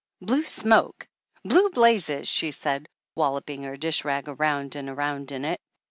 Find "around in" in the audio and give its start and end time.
4.89-5.45